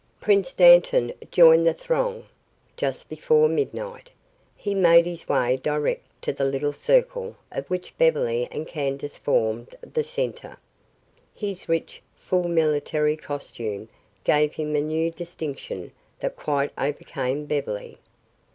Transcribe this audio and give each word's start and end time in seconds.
Prince 0.19 0.51
Dantan 0.53 1.13
joined 1.29 1.67
the 1.67 1.75
throng 1.75 2.25
just 2.75 3.07
before 3.07 3.47
midnight. 3.47 4.09
He 4.57 4.73
made 4.73 5.05
his 5.05 5.29
way 5.29 5.57
direct 5.57 6.07
to 6.23 6.33
the 6.33 6.43
little 6.43 6.73
circle 6.73 7.35
of 7.51 7.67
which 7.69 7.95
Beverly 7.99 8.47
and 8.51 8.67
Candace 8.67 9.15
formed 9.19 9.75
the 9.83 10.03
center. 10.03 10.57
His 11.35 11.69
rich, 11.69 12.01
full 12.15 12.47
military 12.47 13.15
costume 13.15 13.89
gave 14.23 14.53
him 14.53 14.75
a 14.75 14.81
new 14.81 15.11
distinction 15.11 15.91
that 16.19 16.35
quite 16.35 16.71
overcame 16.79 17.45
Beverly. 17.45 17.99